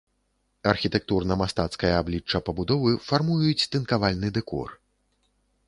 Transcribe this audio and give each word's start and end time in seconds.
Архітэктурна-мастацкае 0.71 1.91
аблічча 1.97 2.41
пабудовы 2.49 2.95
фармуюць 3.11 3.67
тынкавальны 3.77 4.27
дэкор. 4.41 4.77